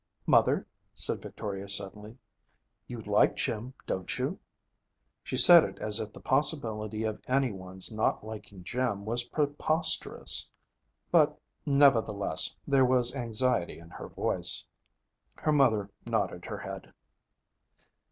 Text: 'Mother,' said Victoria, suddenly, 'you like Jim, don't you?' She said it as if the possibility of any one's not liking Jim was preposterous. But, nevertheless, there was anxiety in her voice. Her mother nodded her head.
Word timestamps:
'Mother,' 0.25 0.65
said 0.95 1.21
Victoria, 1.21 1.69
suddenly, 1.69 2.17
'you 2.87 3.01
like 3.01 3.35
Jim, 3.35 3.75
don't 3.85 4.17
you?' 4.17 4.39
She 5.21 5.37
said 5.37 5.63
it 5.63 5.77
as 5.77 5.99
if 5.99 6.11
the 6.11 6.19
possibility 6.19 7.03
of 7.03 7.21
any 7.27 7.51
one's 7.51 7.91
not 7.91 8.23
liking 8.25 8.63
Jim 8.63 9.05
was 9.05 9.25
preposterous. 9.25 10.49
But, 11.11 11.39
nevertheless, 11.67 12.55
there 12.67 12.83
was 12.83 13.13
anxiety 13.15 13.77
in 13.77 13.91
her 13.91 14.07
voice. 14.07 14.65
Her 15.35 15.51
mother 15.51 15.87
nodded 16.03 16.45
her 16.45 16.57
head. 16.57 16.91